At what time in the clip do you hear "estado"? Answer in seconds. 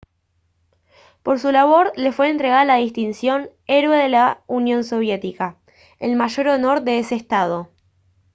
7.13-7.69